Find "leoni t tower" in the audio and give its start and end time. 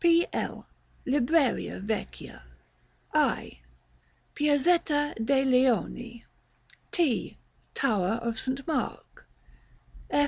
5.45-8.17